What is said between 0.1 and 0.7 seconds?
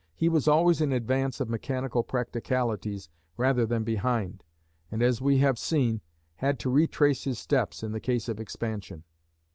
He was